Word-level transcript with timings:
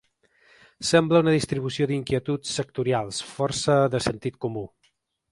Sembla 0.91 1.19
una 1.25 1.33
distribució 1.35 1.87
d’inquietuds 1.91 2.53
sectorials, 2.59 3.19
força 3.35 3.77
de 3.97 4.01
sentit 4.07 4.41
comú. 4.47 4.65